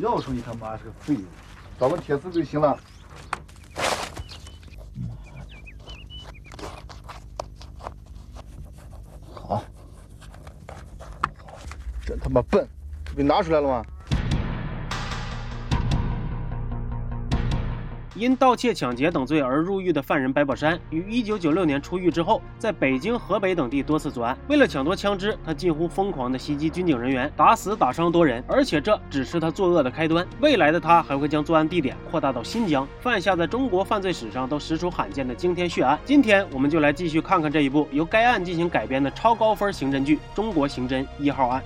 [0.00, 1.24] 要说你他妈是个废物，
[1.78, 2.78] 找个铁丝就行了。
[9.32, 9.62] 好，
[12.04, 12.68] 真他妈笨，
[13.16, 13.84] 给拿出来了吗？
[18.16, 24.36] 因盗窃、抢劫等罪而入狱的犯人白宝山，于1996年出狱之后，在北京、河北等地多次作案。
[24.48, 28.42] 为了抢夺枪支，他近乎疯狂地袭击军警人员，打死打伤多人。
[28.46, 35.98] 而且这只是他作恶的开端，未来的他还会将作案地点扩大到新疆，犯下在中国犯罪史上都实属罕见的惊天血案。
[36.04, 41.62] 今天我们就来继续看看这一部由该案进行改编的超高分刑侦剧《中国刑侦一号案》。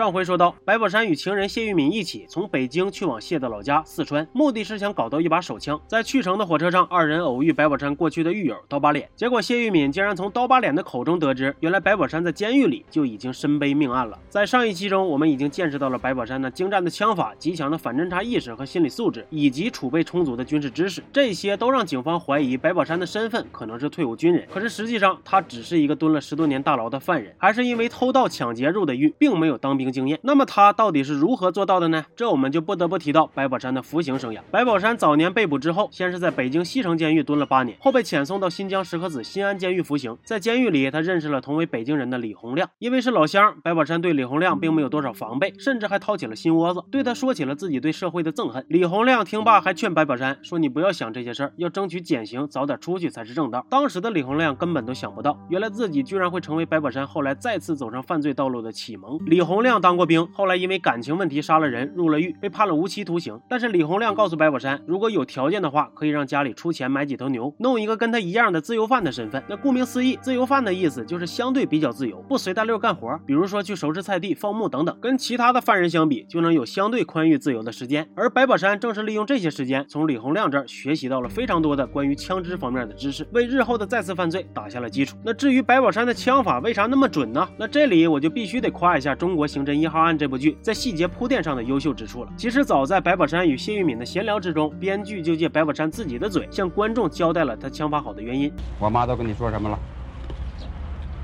[0.00, 5.78] 上回说到，白宝山与情人谢玉敏一起从北京去往谢的老家四川，目的是想搞到一把手枪。
[5.86, 14.18] 在去程的火车上，二人偶遇白宝山过去的狱友刀疤脸，结果谢玉敏竟然从刀疤脸的口中得知，原来白宝山在监狱里就已经身背命案了。
[14.30, 24.48] 在上一期中，我们已经见识到了白宝山那精湛的枪法、极强的反侦查意识和心理素质，以及储备充足的军事知识，这些都让警方怀疑白宝山的身份可能是退伍军人。
[24.50, 29.80] 可是实际上，他只是一个蹲了十多年大牢的犯人，还是因为偷盗抢劫入的狱，并没有当。
[29.80, 32.04] 兵经验，那么他到底是如何做到的呢？
[32.16, 34.40] 这我们就不得不提到白宝山的服刑生涯。
[34.50, 40.16] 白宝山早年被捕之后，先是在北京西城监狱蹲了八年，后被遣送到新疆石河子新安监狱服刑。
[40.24, 48.64] 在监狱里，他认识了同为北京人的李洪亮，因为是老乡，白宝山对李洪亮并没有多少防备，甚至还掏起了心窝子，对他说起了自己对社会的憎恨。
[48.68, 59.18] 李洪亮听罢，还劝白宝山说：“你不要想这些事儿，要争取减刑，早点出去才是正道。”当时的李洪亮根本都想不到，原来自己居然会成为白宝山后来再次走上犯罪道路的启蒙。
[59.26, 60.60] 李洪亮当过兵，后来。
[60.60, 63.40] 因为感情问题杀了人，入了狱，被判了无期徒刑。
[63.48, 69.42] 但是李洪亮告诉白宝山，如果有条件的话，可以让家里出钱买几头牛，弄一个跟他一样的自由犯的身份。
[69.48, 74.94] 那顾名思义，自由犯的意思就是相对比较自由，不随大溜干活，比如说去收拾菜地、放牧等等。
[75.00, 78.06] 跟其他的犯人相比，就能有相对宽裕自由的时间。
[78.14, 85.16] 而白宝山正是利用这些时间，从李洪亮这儿学习到了非常多的关于枪支方面的知识，为日后的再次犯罪打下了基础。
[85.24, 87.48] 那至于白宝山的枪法为啥那么准呢？
[87.56, 90.56] 那这里我就必须得夸一下《中国刑侦一号案》这部剧。
[90.62, 92.32] 在细节铺垫上的优秀之处了。
[92.36, 98.52] 其实早在白宝山与谢玉敏的闲聊之中，编剧就借白宝山自己的嘴向观众交代了他枪法好的原因。
[98.78, 99.78] 我妈都跟你说什么了？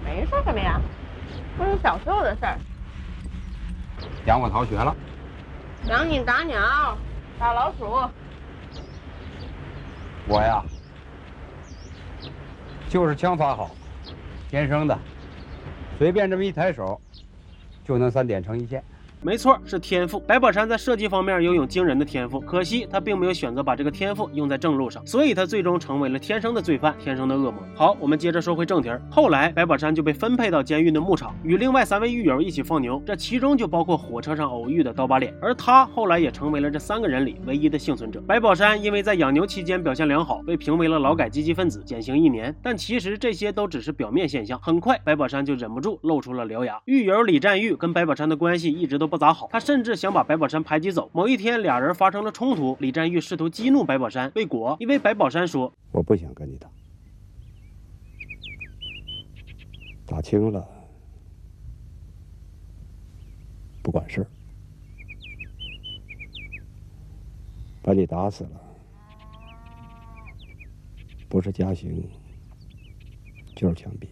[0.05, 0.81] 没说什么呀，
[1.59, 2.59] 都是小时候的事儿。
[4.25, 4.95] 讲我逃学了。
[5.85, 6.97] 讲你打鸟、
[7.39, 7.85] 打老鼠。
[10.29, 10.63] 我呀，
[12.89, 13.71] 就是枪法好，
[14.49, 14.99] 天生的，
[15.99, 17.01] 随便这么一抬手。
[17.87, 18.83] 就能三点成一线。
[19.23, 20.21] 没错，是天赋。
[20.21, 27.61] 白宝山在射击方面拥有惊人的天赋，可惜他并没有选择把这个天赋用在正路上，所以他最终成为了天生的罪犯，天生的恶魔。
[27.75, 28.89] 好，我们接着说回正题。
[29.11, 38.21] 后来，白宝山就被分配到监狱的牧场，与另外三位狱友一起放牛，这其中就包括火车上偶遇的刀疤脸，而他后来也成为了这三个人里唯一的幸存者。
[38.29, 42.55] 白宝山因为在养牛期间表现良好，被评为了劳改积极分子，减刑一年。
[42.63, 44.61] 但其实这些都只是表面现象。
[44.63, 46.81] 很快，白宝山就忍不住露出了獠牙。
[46.85, 49.17] 狱友李占玉跟白宝山的关系一直都不。
[49.17, 51.11] 咋好，他甚至想把白宝山排挤走。
[51.13, 56.69] 某一天，俩人发生了冲突，李占玉试图激怒白宝山，未果，因为白宝山说：“我不想跟你打，
[60.07, 60.67] 打轻了
[63.83, 64.27] 不管事儿，
[67.83, 68.61] 把你打死了，
[71.29, 72.07] 不是加刑
[73.55, 74.09] 就是枪毙。”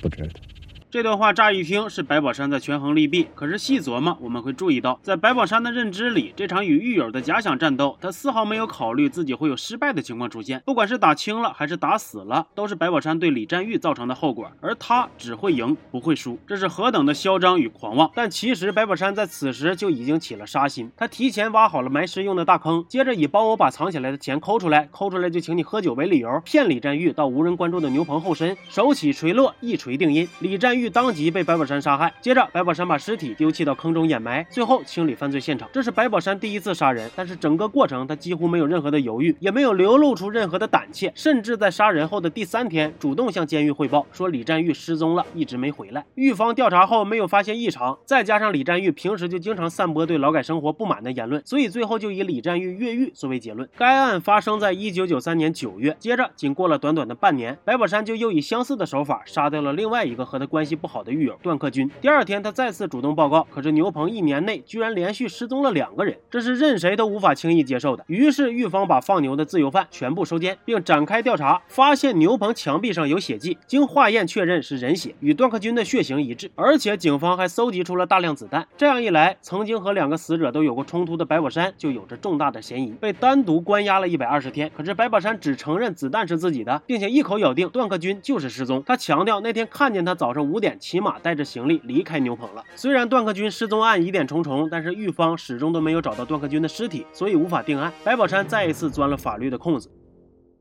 [0.00, 0.47] 不值得。
[0.90, 10.62] 这段话乍一听是白宝山在权衡利弊，可是细琢磨，我们会注意到，在白宝山的认知里，这场与狱友的假想战斗，他丝毫没有考虑自己会有失败的情况出现。
[10.64, 18.10] 不管是打轻了还是打死了，都是白宝山对李占玉造成的后果，而他只会赢不会输，这是何等的嚣张与狂妄！
[18.14, 30.77] 但其实白宝山在此时就已经起了杀心，他提前挖好了埋尸用的大坑，接着以帮我把藏起来的钱抠出来，抠出来就请你喝酒为理由，骗李占玉到无人关注的牛棚后身，手起锤落，一锤定音，李占。
[30.78, 35.68] 玉当即被白宝山杀害，接着白宝山把尸体丢弃到坑中掩埋，最后清理犯罪现场。
[35.72, 46.04] 这是白宝山第一次杀人，但是整个过程他几乎没有任何的犹豫，也没有流露出任何的胆怯，甚至在杀人后的第三天，主动向监狱汇报说李占玉失踪了，一直没回来。
[46.14, 53.68] 狱方调查后没有发现异常，再加上李占玉平时就经常散播对劳改生活不满的言论，所以最后就以李占玉越狱作为结论。
[53.76, 60.67] 该案发生在一九九三年九月，接着仅过了短短的半年，白宝山就又以相似的手法杀掉了另外一个和他关系。
[60.68, 61.90] 系不好的狱友段克军。
[62.00, 68.04] 第二天，他再次主动报告，可是牛棚一年内居然连续失踪了两个人，这是任谁都无法轻易接受的。
[68.06, 76.50] 于是狱方把放牛的自由犯全部收监，并展开调查，发现牛棚墙壁上有血迹，经化验确认是人血，与段克军的血型一致。
[76.54, 78.66] 而且警方还搜集出了大量子弹。
[78.76, 84.70] 这样一来，曾经和两个死者都有过冲突的白宝山就有着重大的嫌疑，被单独关押了一百二十天。
[84.76, 88.82] 可是白宝山只承认子弹是自己的，并且一口咬定段克军就是失踪。
[88.86, 92.64] 他强调那天看见他早上五点骑马带着行李离开牛棚了。
[92.74, 97.92] 虽然段克军失踪案疑点重重，但是狱方始终都没有找到段克军的尸体，所以无法定案。
[98.04, 99.90] 白宝山再一次钻了法律的空子。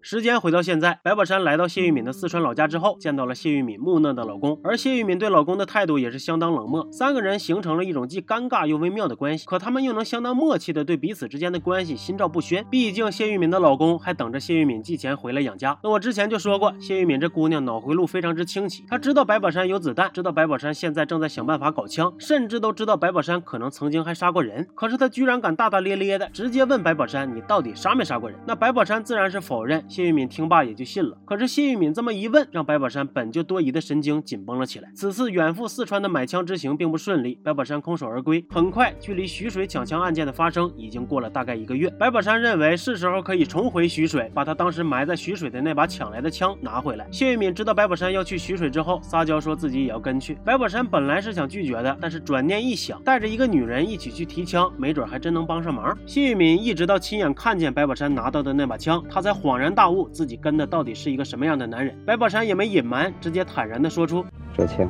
[0.10, 6.88] 时间回到现在，白宝山来到谢玉敏的四川老家之后，见到了谢玉敏木讷的老公，而谢玉敏对老公的态度也是相当冷漠。
[6.94, 12.66] 三个人形成了一种既尴尬又微妙的关系，可他们又能相当默契的对彼此之间的关系心照不宣。
[12.72, 15.78] 毕竟谢玉敏的老公还等着谢玉敏寄钱回来养家。
[15.84, 24.66] 那我之前就说过，谢玉敏这姑娘脑回路非常之清奇，她知道白宝山有子弹，知道白宝山现在正在想办法搞枪，甚至都知道白宝山可能曾经还杀过人。
[24.74, 29.84] 可是她居然敢大大咧咧的直接问白宝山：“你到底杀没杀过人？”那白宝山自然是否认。
[29.98, 31.18] 谢玉敏听罢也就信了。
[31.26, 34.92] 可是谢玉敏这么一问，让白宝山本就多疑的神经紧绷了起来。
[34.94, 38.46] 此次远赴四川的买枪之行并不顺利，白宝山空手而归。
[38.48, 41.90] 很快，距离徐水抢枪案件的发生已经过了大概一个月。
[41.98, 47.08] 白宝山认为是时候可以重回徐水，把他当时埋在徐水的那把抢来的枪拿回来。
[47.12, 50.38] 谢玉敏知道白宝山要去徐水之后，撒娇说自己也要跟去。
[50.46, 55.98] 白宝山本来是想拒绝的，但是转念一想，带着一个女人一起去提枪，没准还真能帮上忙。
[56.06, 61.98] 谢玉敏一直到亲眼看见白宝山拿到的那把枪，他才恍然大悟，自己跟的到底是一个什么样的男人。
[62.06, 64.26] 白宝山也没隐瞒，直接坦然地说出
[64.56, 64.88] ：“这枪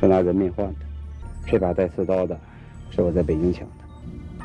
[0.00, 0.80] 是拿人命换的，
[1.46, 2.38] 这把带刺刀的
[2.90, 3.84] 是我在北京抢的，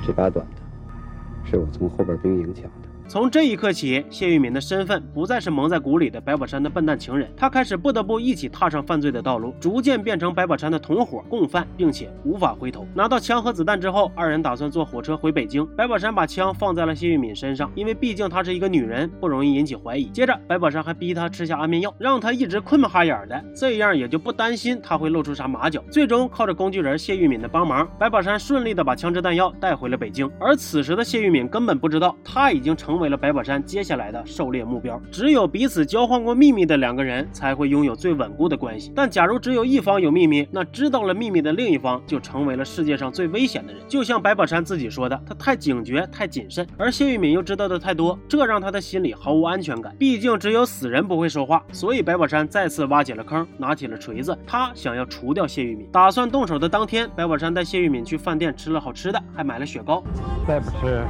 [0.06, 2.70] 这把短的是我从后边兵营抢的。”
[3.10, 12.86] 从这一刻起，谢玉敏的身份不再是蒙在鼓里的白宝山的笨蛋情人，他开始不得不一起踏上犯罪的道路，逐渐变成白宝山的同伙共犯，并且无法回头。
[12.94, 15.66] 拿到枪和子弹之后，二人打算坐火车回北京。
[15.76, 20.06] 白宝山把枪放在了谢玉敏身上，因为毕竟她是一个女人，不容易引起怀疑。
[20.10, 25.84] 接着，白宝山还逼她吃下安眠药，让她一直困不哈眼的，这样也就不担心她会露出啥马脚。
[25.90, 30.30] 最终，靠着工具人谢玉敏的帮忙，白宝山顺利的把枪支弹药带回了北京。
[30.40, 35.02] 而此时的谢玉敏根本不知道，他已经成成为了白宝山接下来的狩猎目标。
[35.10, 38.92] 只有彼此交换过秘密的两个人，才会拥有最稳固的关系。
[38.94, 43.82] 但假如只有一方有秘密，那知道了秘密的另一方就成为了世界上最危险的人。
[43.88, 49.96] 就像白宝山自己说的，他太警觉、太谨慎，而谢玉敏又知道的太多，这让他的心里毫无安全感。
[49.98, 55.88] 毕竟只有死人不会说话，所以白宝山再次挖起了坑，拿起了锤子，他想要除掉谢玉敏。
[55.90, 60.04] 打算动手的当天，白宝山带谢玉敏去饭店吃了好吃的，还买了雪糕。
[60.46, 61.06] 再不吃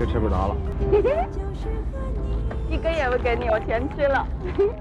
[0.00, 0.56] 就吃不着了。
[2.70, 4.26] 一根也不给你，我全吃了。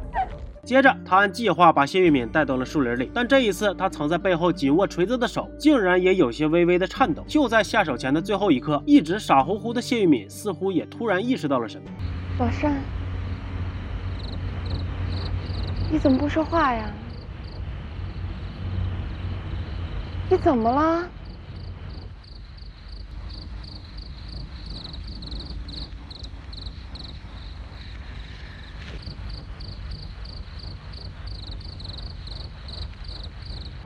[0.63, 7.21] 接着，他按计划把谢玉敏带到了树林里，但这一次，他藏在背后紧握锤子的手竟然也有些微微的颤抖。
[7.27, 11.83] 就在下手前的最后一刻，一直傻乎乎的谢玉敏似乎也突然意识到了什么。
[12.39, 12.75] 老山，
[15.91, 16.85] 你怎么不说话呀？
[20.29, 21.09] 你怎么了？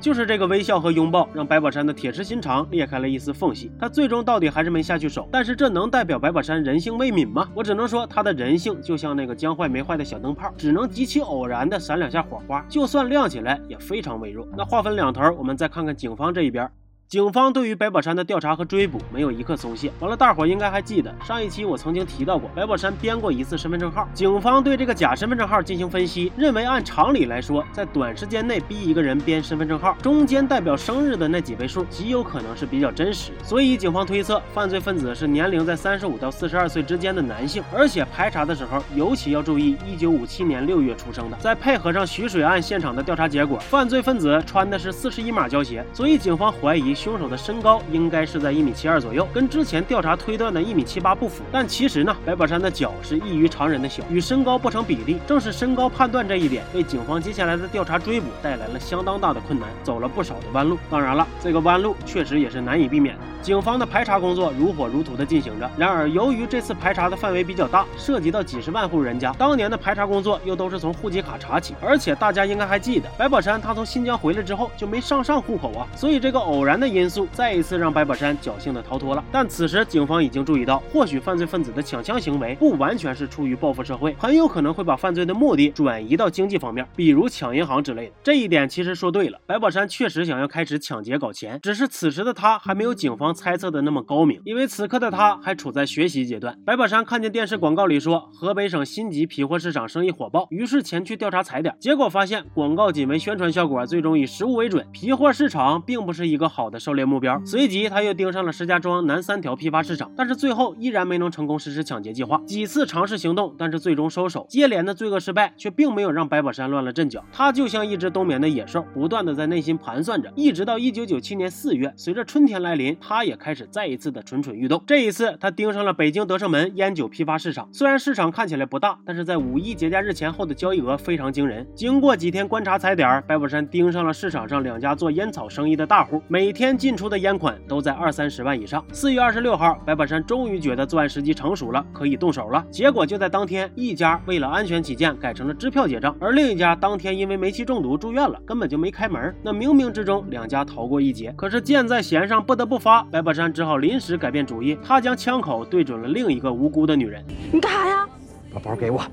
[0.04, 3.72] 就是这个微笑和拥抱，让白宝山的铁石心肠裂开了一丝缝隙。
[3.80, 7.48] 他最终到底还是没下去手，但是这能代表白宝山人性未泯吗？
[7.56, 14.46] 我只能说他的人性就像那个将坏没坏的小灯泡，只能极其偶然的闪两下火花，就算亮起来也非常微弱。
[14.58, 16.70] 那话分两头，我们再看看警方这一边。
[17.14, 19.92] 警方对于白宝山的调查和追捕没有一刻松懈。
[20.00, 24.10] 完了，大伙应该还记得上一期我曾经提到过，白宝山编过一次身份证号。
[24.16, 33.32] 警方对这个假身份证号进行分析，认为按常理来说，在短时间内逼一个人编身份证号，中间代表生日的那几位数极有可能是比较真实。
[33.44, 41.38] 所以警方推测，犯罪分子是年龄在三十五到四十二岁之间的男性，而且排查的时候尤其要注意一九五七年六月出生的。
[41.38, 46.96] 再配合上徐水案现场的调查结果，犯罪分子穿的是四十一码胶鞋，所以警方怀疑。
[47.04, 51.44] 凶手的身高应该是在一米七二左右，跟之前调查推断的一米七八不符。
[51.52, 55.20] 但其实呢，白宝山的脚是异于常人的小，与身高不成比例。
[55.28, 60.80] 正是身高判断这一点，为警方接下来的调查追捕带来了相当大的困难，走了不少的弯路。
[60.90, 63.22] 当然了，这个弯路确实也是难以避免的。
[63.42, 65.70] 警方的排查工作如火如荼的进行着。
[65.76, 79.24] 然而，由于这次排查的范围比较大，涉及到几十万户人家，当年的排查工作又都是从户籍卡查起，而且大家应该还记得，白宝山他从新疆回来之后就没上上户口啊，所以这个偶然的因素再一次让白宝山侥幸的逃脱了。
[79.32, 88.14] 但此时警方已经注意到，或许犯罪分子的抢枪行为不完全是出于报复社会，很有可能会把犯罪的目的转移到经济方面，比如抢银行之类的。
[88.22, 96.58] 这一点其实说对了，白宝山确实想要开始抢劫搞钱，只是此时的他还没有警方猜测的那么高明，因为此刻的他还处在学习阶段。
[96.66, 107.42] 白宝山看见电视广告里说河北省新集皮货市场生意火爆，于是前去调查踩点，结果发现广告仅为宣传效果，最终以实物为准，皮货市场并不是一个好的狩猎目标。
[107.46, 112.42] 随即他又盯上了石家庄南三条批发市场，但是最后依然没能成功实施抢劫计划。
[112.46, 114.46] 几次尝试行动，但是最终收手。
[114.50, 124.84] 接连的罪恶失败却并没有让白宝山乱了阵脚，他就像一只冬眠的野兽，不断的在内心盘算着，一直到一九九七年四月，随着春天来临，他也开始再一次的蠢蠢欲动。
[124.88, 127.68] 这一次，他盯上了北京德胜门烟酒批发市场。
[127.72, 131.68] 虽然市场看起来不大，但是在五一节假日前后的交易额非常惊人。
[131.76, 138.86] 经过几天观察踩点，白宝山盯上了市场上两家做烟草生意的大户，每天进出的烟款都在二三十万以上。
[138.92, 142.64] 四月二十六号，白宝山终于觉得作案时机成熟了，可以动手了。
[142.70, 149.36] 结果就在当天，一家为了安全起见改成了支票结账，而另一家当天因为煤气中毒住院了，根本就没开门。
[149.42, 151.34] 那冥冥之中，两家逃过一劫。
[151.36, 157.26] 可是箭在弦上不得不发，白宝山只好临时改变主意，他将枪口对准了另一个无辜的女人。
[157.52, 158.08] 你干啥呀？
[158.54, 159.04] 把包给我，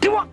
[0.00, 0.24] 给我。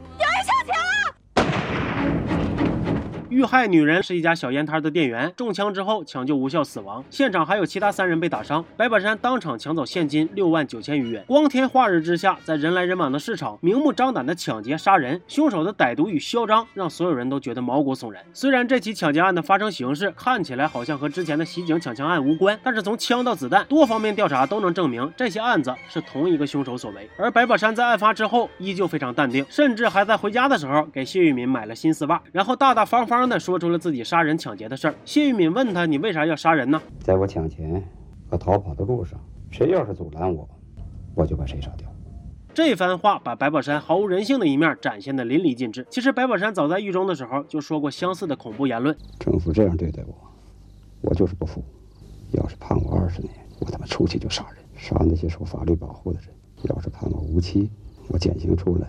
[3.33, 8.63] 遇害女人是一家小烟摊的店员，中枪之后抢救无效死亡，现场还有其他三人被打伤。
[8.77, 11.25] 白宝山当场抢走现金六万九千余元。
[11.25, 18.21] 光天化日之下，在人来人往的市场，明目张胆的抢劫杀人，凶手的歹毒与嚣张让所有人都觉得毛骨悚然。
[18.33, 27.09] 虽然这起抢劫案的发生形式看起来好像和之前的袭警抢枪案无关，但是从枪到子弹多方面调查都能证明这些案子是同一个凶手所为。
[27.17, 33.22] 而白宝山在案发之后依旧非常淡定，甚至还在回家的时候给谢玉敏买了新丝袜，然后大大方方。
[33.27, 34.95] 的说出了自己杀人抢劫的事儿。
[35.05, 37.83] 谢玉敏问他：“你为啥要杀人呢？”在我抢钱
[38.29, 39.19] 和逃跑的路上，
[39.51, 40.47] 谁要是阻拦我，
[41.15, 41.87] 我就把谁杀掉。
[42.53, 45.85] 这番话把白宝山毫无人性的一面展现得淋漓尽致。
[45.89, 48.95] 其实白宝山早在狱中的时候就说过相似的恐怖言论。
[49.19, 50.13] 政府这样对待我，
[51.01, 51.63] 我就是不服。
[52.31, 56.29] 要是判我二十年，我他妈出去就杀人，杀那些受法律保护的人。
[56.63, 57.69] 要是判我无期，
[58.07, 58.87] 我减刑出来，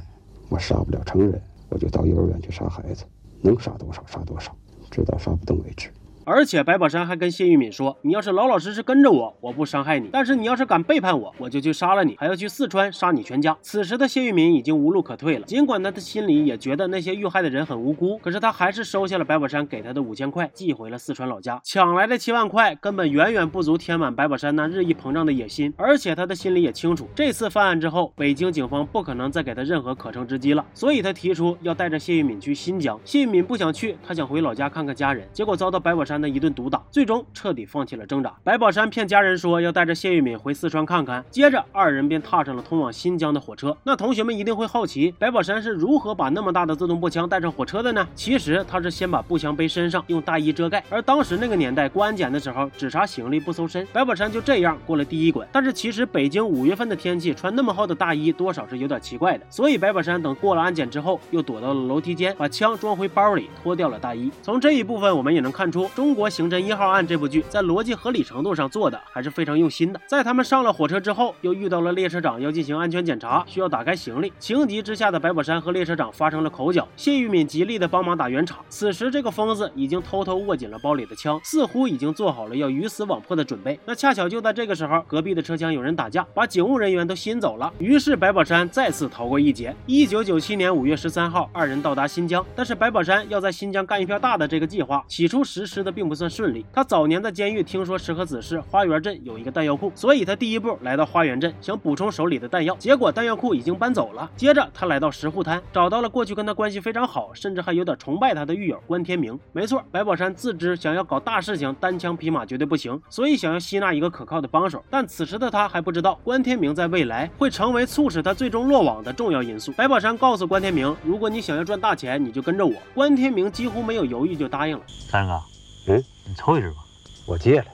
[0.49, 3.05] 我杀不了成人，我就到幼儿园去杀孩子。
[3.45, 4.57] 能杀多少杀多少，
[4.91, 5.93] 直到杀不动为止。
[6.27, 21.61] 而且白宝山还跟谢玉敏说：“你要是老老实实跟着我，我不伤害你；但是你要是敢背叛我，我就去杀了你，还要去四川杀你全家。”此时的谢玉敏已经无路可退了，尽管他的心里也觉得那些遇害的人很无辜，可是他还是收下了白宝山给他的五千块，寄回了四川老家。
[21.63, 32.99] 抢来的七万块根本远远不足填满白宝山那日益膨胀的野心，而且他的心里也清楚，这次犯案之后，北京警方不可能再给他任何可乘之机了，所以他提出要带着谢玉敏去新疆。
[33.05, 36.83] 谢玉敏不想去，他想回老家看看家人，结果遭到白宝山的一顿毒打。
[36.91, 38.35] 最终彻底放弃了挣扎。
[38.43, 43.77] 白宝山骗家人说要带着谢玉敏回四川看看，接着二人便踏上了通往新疆的火车。
[43.83, 48.07] 那同学们一定会好奇，白宝山是如何把那么大的自动步枪带上火车的呢？
[48.15, 50.83] 其实他是先把步枪背身上，用大衣遮盖。
[50.89, 55.47] 而当时那个年代过安检的时候，只查行李不搜身，白宝山就这样过了第一关。
[55.53, 59.47] 但是其实北京五月份的天气穿那么厚的大衣，多少是有点奇怪的。
[59.51, 64.31] 所以白宝山等过了安检之后，又躲到了楼梯间，把枪装回包里，脱掉了大衣。
[64.43, 66.85] 从这一部分我们也能看出，中国刑侦一号。
[66.87, 69.99] 《案》这部剧在逻辑合理程度上做的还是非常用心的。
[70.07, 74.31] 在他们上了火车之后，又遇到了列车长要进行安全检查，需要打开行李。
[74.39, 78.59] 情急之下的白宝山和列车长发生了口角，谢玉敏极力的帮忙打圆场。
[78.69, 83.81] 此时，这个疯子已经偷偷握紧了包里的枪，似乎已经做好了要鱼死网破的准备。
[83.87, 87.73] 那恰巧就在这个时候，隔壁的车厢有人打架，把警务人员都吸引走了。
[87.79, 89.75] 于是白宝山再次逃过一劫。
[89.87, 96.67] 一九九七年五月十三号，二人到达新疆，但是白宝山要在新疆干一票大的这个计划，起初实施的并不算顺利。
[96.73, 102.77] 他早年在监狱听说石河子市花园镇有一个弹药库，所以他第一步来到花园镇，想补充手里的弹药。
[102.79, 104.29] 结果弹药库已经搬走了。
[104.37, 109.39] 接着他来到石户滩，找到了过去跟他关系非常好，甚至还有点崇拜他的狱友关天明。
[109.53, 114.85] 没错，白宝山自知想要搞大事情，单枪匹马绝对不行，所以想要吸纳一个可靠的帮手。
[114.91, 119.71] 但此时的他还不知道，关天明在未来会成为促使他最终落网的重要因素。
[119.73, 122.75] 白宝山告诉关天明，如果你想要赚大钱，你就跟着我。
[122.95, 124.83] 关天明几乎没有犹豫就答应了。
[124.89, 125.41] 三哥，
[125.87, 126.85] 嗯，你抽一支吧。
[127.27, 127.67] 我戒了，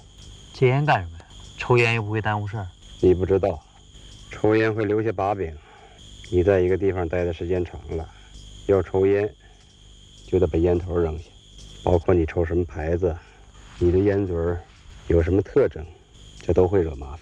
[0.52, 1.24] 戒烟干什么呀？
[1.56, 2.66] 抽烟又不会耽误事儿。
[3.00, 3.62] 你不知道，
[4.30, 5.54] 抽烟会留下把柄。
[6.30, 8.08] 你在一个地方待的时间长了，
[8.66, 9.32] 要抽烟，
[10.26, 11.24] 就得把烟头扔下。
[11.82, 13.16] 包括你抽什么牌子，
[13.78, 14.36] 你的烟嘴
[15.08, 15.84] 有什么特征，
[16.40, 17.20] 这都会惹麻烦。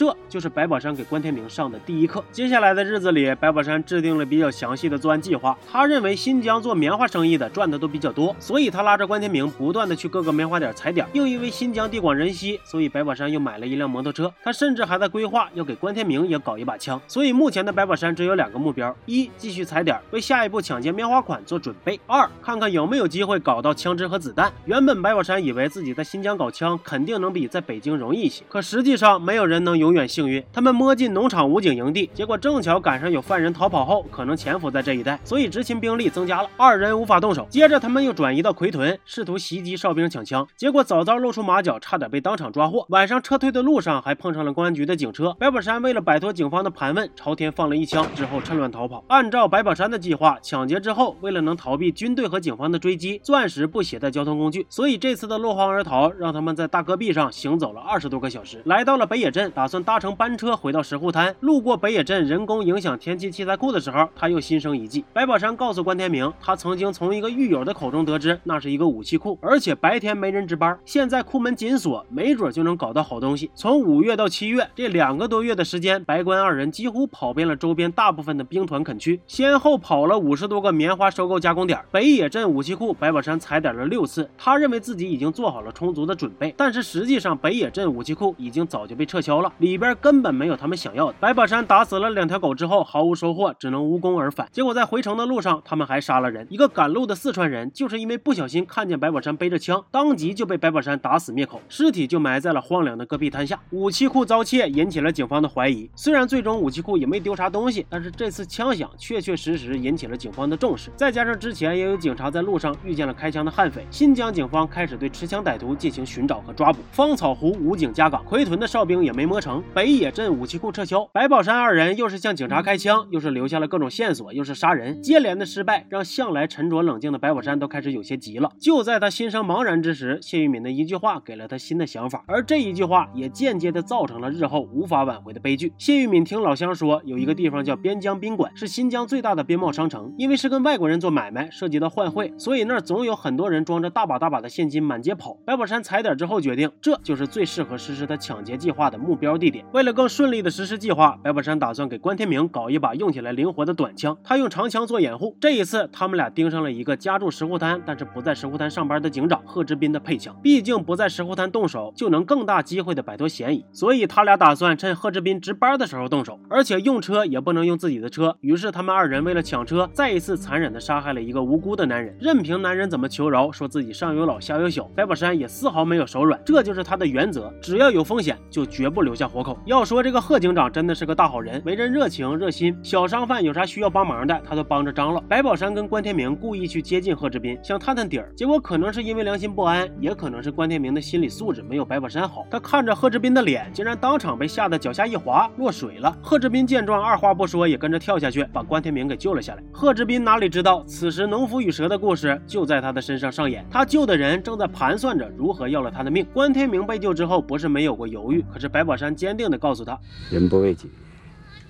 [0.00, 2.24] 这就是白宝山给关天明上的第一课。
[2.32, 5.54] 接下来的日子里，白宝山制定了比较详细的作案计划。
[5.70, 11.06] 他认为新疆做棉花生意的赚的都比较多，所以他拉着关天明不断的去各个棉花点踩点。
[11.12, 14.32] 又因为新疆地广人稀，所以白宝山又买了一辆摩托车。
[14.42, 16.98] 他甚至还在规划要给关天明也搞一把枪。
[17.06, 24.50] 所以目前的白宝山只有两个目标：一，继续踩点，为下一步抢劫棉花款做准备；二，看看有没有机会搞到枪支和子弹。
[24.64, 30.42] 原本白宝山以为自己在新疆搞枪肯定能比在北京容易一些，可实际上没有人能有永远幸运。
[30.50, 30.70] 他们。
[30.80, 37.46] 摸进农场武警营地，结果正巧赶上有犯人逃跑后可能潜伏在这一带，所以执勤兵力增加了，二人无法动手。
[37.50, 42.86] 接着他们又转移到奎屯，试图袭击哨兵抢枪，结果早早露出马脚，差点被当场抓获。
[42.88, 49.04] 晚上撤退的路上还碰上了公安局的警车，白宝山为了摆脱警方的盘问，朝天放了一枪，之后趁乱逃跑。
[49.08, 60.56] 按照白宝山的计划，抢劫之后，为了能逃避军队和警方的追击，钻石不携带交通工具，所以这次的落荒而逃让他们在大戈壁上行走了二十多个小时，来到了北野镇，打算搭乘班车。
[60.56, 65.04] 回到石斛滩，路过北野镇人工影响天气器材库的时候，他又心生一计。
[65.12, 73.50] 白宝山告诉关天明，他曾经从一个狱友的口中得知，那是一个武器库，而且白天没人值班，现在库门紧锁，没准就能搞到好东西。
[73.54, 81.80] 从五月到七月这两个多月的时间，白关二人几乎跑遍了周边大部分的兵团垦区，先后跑了五十多个棉花收购加工点。
[81.90, 90.90] 北野镇武器库，白宝山踩点了六次，他认为自己已经做好了充足的准备，但是实际上北野镇武器库已经早就被撤销了，里边根本没有他们想。
[90.92, 94.48] 要的白宝山打死了两条狗之后毫无收获，只能无功而返。
[94.50, 96.44] 结果在回城的路上，他们还杀了人。
[96.50, 103.60] 一个赶路的四川人，就是因为不小心看见白宝山背着枪，当即就被白宝山打死灭口，尸体就埋在了荒凉的戈壁滩下。
[103.70, 110.90] 武器库遭窃引起了警方的怀疑，虽然最终武器库也没丢啥东西，但是这次枪响确确实实引起了警方的重视。
[110.96, 116.80] 再加上之前也有警察在路上遇见了开枪的悍匪，新疆警方开始对持枪歹徒进行寻找和抓捕。
[116.90, 121.04] 芳草湖武警加岗，奎屯的哨兵也没摸成，北野镇武器库撤销。
[121.12, 128.50] 白宝山二人又是向警察开枪，又是留下了各种线索，又是杀人，接连的失败让向来沉着冷静的白宝山都开始有些急了。
[128.58, 135.72] 就在他心生茫然之时，谢玉敏的一句话给了他新的想法，而这一句话也间接的造成了日后无法挽回的悲剧。
[135.78, 145.36] 谢玉敏听老乡说，有一个地方叫边疆宾馆，是新疆最大的边贸商城，因为是跟外国人做买卖，涉及到换汇，所以那儿总有很多人装着大把大把的现金满街跑。
[145.44, 149.64] 白宝山踩点之后决定，这就是最适合实施他抢劫计划的目标地点。
[149.72, 151.18] 为了更顺利的实施计划。
[151.22, 155.36] 白宝山打算给关天明搞一把用起来灵活的短枪，他用长枪做掩护。
[155.40, 160.36] 这一次，他们俩盯上了一个家住石湖滩，但是不在石湖滩上班的警长贺志斌的配枪。
[160.42, 163.64] 毕竟不在石湖滩动手，就能更大机会的摆脱嫌疑。
[163.72, 168.36] 所以他俩打算趁贺志斌值班的时候动手，而且用车也不能用自己的车。
[168.40, 172.16] 于是他们二人为了抢车，再一次残忍的杀害了一个无辜的男人。
[172.20, 176.40] 任凭男人怎么求饶，说自己上有老下有小，白宝山也丝毫没有手软。
[176.44, 179.58] 这就是他的原则，只要有风险，就绝不留下活口。
[179.66, 181.06] 要说这个贺警长真的是。
[181.10, 185.20] 个大好人，为人热情热心，小商贩有啥需要帮忙的，他都帮着张罗。
[185.22, 192.46] 白宝山跟关天明故意去接近贺志斌，想探探底儿，结果可能是因为良心不安，也可能是关天明的心理素质没有白宝山好。
[192.48, 196.16] 他看着贺志斌的脸，竟然当场被吓得脚下一滑，落水了。
[196.22, 199.62] 贺志斌见状，二话不说也跟着跳下去，把关天明给救了下来。
[199.72, 203.66] 贺志斌哪里知道，此时农夫与蛇的故事就在他的身上上演。
[203.68, 206.24] 他救的人正在盘算着如何要了他的命。
[206.32, 210.90] 关天明被救之后，不是没有过犹豫，可是白宝山坚定地告诉他：人不为己。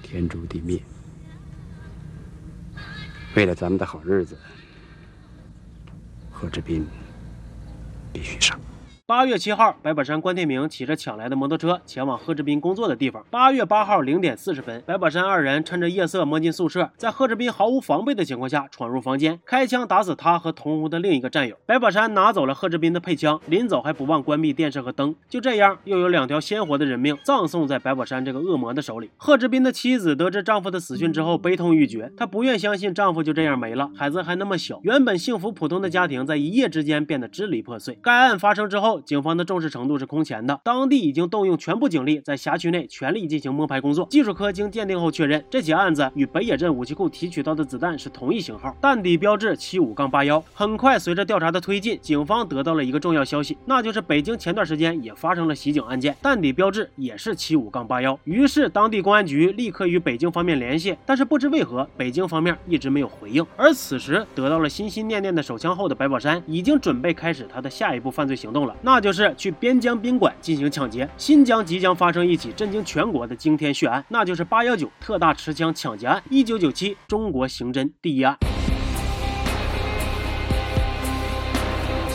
[0.02, 0.80] 天诛地灭。
[3.34, 4.38] 为了咱们的好日子，
[6.30, 6.86] 何志斌
[8.12, 8.56] 必须上。
[9.10, 13.26] 八月七号，白宝山、关天明骑着抢来的摩托车前往贺志斌工作的地方。
[13.28, 21.56] 八月八号零点四十分，白宝山二人趁着夜色摸进宿舍，在贺志斌毫无防备的情况下闯入房间，开枪打死他和同屋的另一个战友。
[21.66, 25.12] 白宝山拿走了贺志斌的配枪，临走还不忘关闭电视和灯。
[25.28, 29.10] 就这样，又有两条鲜活的人命葬送在白宝山这个恶魔的手里。
[29.16, 37.98] 贺志斌的妻子得知丈夫的死讯之后，悲痛欲绝，她不愿相信丈夫就这样没了，孩子还那么小，原本幸福普通的家庭在一夜之间变得支离破碎。
[38.00, 38.99] 该案发生之后。
[39.04, 44.06] 警方的重视程度是空前的，当地已经动用全部警力，在辖区内全力进行摸排工作。
[44.10, 50.42] 技术科经鉴定后确认，这起案子与北野镇武器库提取到的子弹是同一型号，弹底标志七五杠八幺。
[50.52, 58.18] 很快，随着调查的推进，警方得到了一个重要消息，那就是北京前段时间也发生了袭警案件，弹底标志也是七五杠八幺。
[58.24, 63.46] 于是，当地公安局立刻与北京方面联系，但是不知为何，北京方面一直没有回应。
[63.56, 68.74] 而此时，得到了心心念念的手枪后的白宝山，已经准备开始他的下一步犯罪行动了。
[68.80, 71.08] 那那就是去边疆宾馆进行抢劫。
[71.16, 78.36] 新疆即将发生一起震惊全国的惊天血案，那就是八幺九特大持枪抢劫案，一九九七中国刑侦第一案。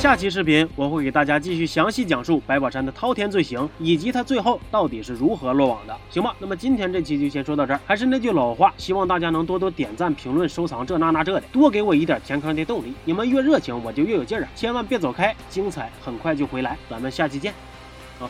[0.05, 6.35] 下期视频我会给大家继续详细讲述白宝山的滔天罪行，以及他最后到底是如何落网的，行吧？
[6.37, 7.79] 那么今天这期就先说到这儿。
[7.87, 12.93] 还是那句老话，希望大家能多多点赞、评论、收藏这那那这的，多给我一点填坑的动力。
[13.03, 14.49] 你们越热情，我就越有劲儿啊！
[14.55, 17.51] 千万别走开，精彩很快就回来，咱们下期见，
[18.19, 18.29] 好。